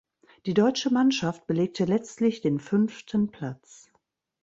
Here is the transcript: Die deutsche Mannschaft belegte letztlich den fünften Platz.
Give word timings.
Die 0.47 0.55
deutsche 0.55 0.91
Mannschaft 0.91 1.45
belegte 1.45 1.85
letztlich 1.85 2.41
den 2.41 2.59
fünften 2.59 3.29
Platz. 3.29 3.91